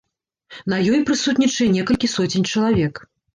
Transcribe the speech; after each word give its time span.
На 0.71 0.79
ёй 0.93 1.03
прысутнічае 1.09 1.67
некалькі 1.77 2.11
соцень 2.15 2.49
чалавек. 2.55 2.95